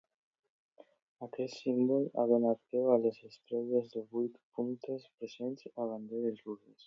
Aquest 1.25 1.57
símbol 1.57 2.07
ha 2.21 2.25
donat 2.31 2.63
peu 2.75 2.89
a 2.93 2.97
les 3.03 3.21
estrelles 3.29 3.93
de 3.93 4.05
vuit 4.15 4.41
puntes 4.59 5.07
presents 5.19 5.69
a 5.77 5.89
banderes 5.93 6.43
russes. 6.49 6.77